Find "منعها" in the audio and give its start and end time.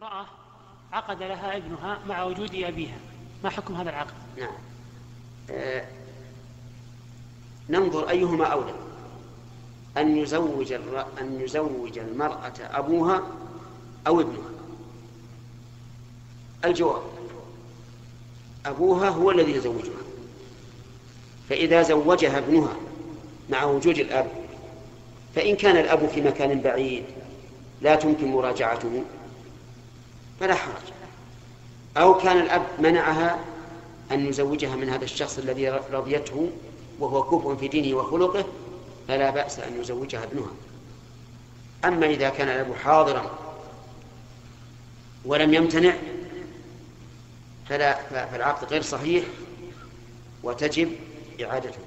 32.78-33.38